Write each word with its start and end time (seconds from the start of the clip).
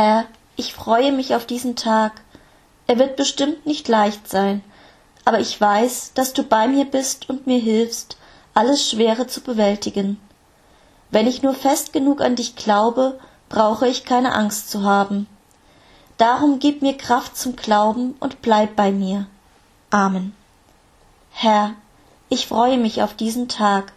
Herr, 0.00 0.26
ich 0.54 0.74
freue 0.74 1.10
mich 1.10 1.34
auf 1.34 1.44
diesen 1.44 1.74
Tag. 1.74 2.20
Er 2.86 3.00
wird 3.00 3.16
bestimmt 3.16 3.66
nicht 3.66 3.88
leicht 3.88 4.28
sein, 4.28 4.62
aber 5.24 5.40
ich 5.40 5.60
weiß, 5.60 6.12
dass 6.14 6.32
du 6.32 6.44
bei 6.44 6.68
mir 6.68 6.84
bist 6.84 7.28
und 7.28 7.48
mir 7.48 7.58
hilfst, 7.58 8.16
alles 8.54 8.88
Schwere 8.88 9.26
zu 9.26 9.40
bewältigen. 9.40 10.20
Wenn 11.10 11.26
ich 11.26 11.42
nur 11.42 11.52
fest 11.52 11.92
genug 11.92 12.20
an 12.20 12.36
dich 12.36 12.54
glaube, 12.54 13.18
brauche 13.48 13.88
ich 13.88 14.04
keine 14.04 14.36
Angst 14.36 14.70
zu 14.70 14.84
haben. 14.84 15.26
Darum 16.16 16.60
gib 16.60 16.80
mir 16.80 16.96
Kraft 16.96 17.36
zum 17.36 17.56
Glauben 17.56 18.14
und 18.20 18.40
bleib 18.40 18.76
bei 18.76 18.92
mir. 18.92 19.26
Amen. 19.90 20.32
Herr, 21.32 21.72
ich 22.28 22.46
freue 22.46 22.78
mich 22.78 23.02
auf 23.02 23.14
diesen 23.14 23.48
Tag. 23.48 23.92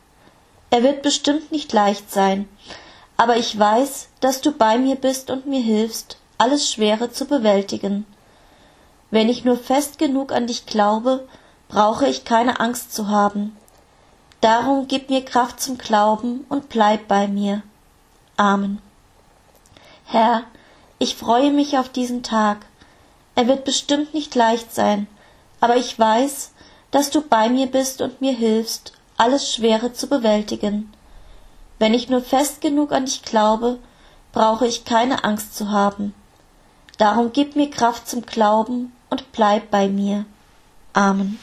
Er 0.71 0.81
wird 0.81 1.03
bestimmt 1.03 1.51
nicht 1.51 1.71
leicht 1.71 2.09
sein, 2.09 2.49
aber 3.21 3.37
ich 3.37 3.59
weiß, 3.59 4.07
dass 4.19 4.41
du 4.41 4.51
bei 4.51 4.79
mir 4.79 4.95
bist 4.95 5.29
und 5.29 5.45
mir 5.45 5.61
hilfst, 5.61 6.17
alles 6.39 6.71
Schwere 6.71 7.11
zu 7.11 7.25
bewältigen. 7.25 8.07
Wenn 9.11 9.29
ich 9.29 9.45
nur 9.45 9.57
fest 9.57 9.99
genug 9.99 10.31
an 10.31 10.47
dich 10.47 10.65
glaube, 10.65 11.27
brauche 11.67 12.07
ich 12.07 12.25
keine 12.25 12.59
Angst 12.59 12.95
zu 12.95 13.09
haben. 13.09 13.55
Darum 14.41 14.87
gib 14.87 15.11
mir 15.11 15.23
Kraft 15.23 15.61
zum 15.61 15.77
Glauben 15.77 16.45
und 16.49 16.69
bleib 16.69 17.07
bei 17.07 17.27
mir. 17.27 17.61
Amen. 18.37 18.81
Herr, 20.05 20.41
ich 20.97 21.15
freue 21.15 21.51
mich 21.51 21.77
auf 21.77 21.89
diesen 21.89 22.23
Tag. 22.23 22.65
Er 23.35 23.47
wird 23.47 23.65
bestimmt 23.65 24.15
nicht 24.15 24.33
leicht 24.33 24.73
sein, 24.73 25.05
aber 25.59 25.77
ich 25.77 25.99
weiß, 25.99 26.53
dass 26.89 27.11
du 27.11 27.21
bei 27.21 27.49
mir 27.49 27.67
bist 27.67 28.01
und 28.01 28.19
mir 28.19 28.33
hilfst, 28.33 28.93
alles 29.15 29.53
Schwere 29.53 29.93
zu 29.93 30.07
bewältigen. 30.07 30.91
Wenn 31.81 31.95
ich 31.95 32.09
nur 32.09 32.21
fest 32.21 32.61
genug 32.61 32.91
an 32.91 33.05
dich 33.05 33.23
glaube, 33.23 33.79
brauche 34.33 34.67
ich 34.67 34.85
keine 34.85 35.23
Angst 35.23 35.55
zu 35.55 35.71
haben. 35.71 36.13
Darum 36.99 37.31
gib 37.33 37.55
mir 37.55 37.71
Kraft 37.71 38.07
zum 38.07 38.21
Glauben 38.23 38.91
und 39.09 39.31
bleib 39.31 39.71
bei 39.71 39.87
mir. 39.87 40.25
Amen. 40.93 41.39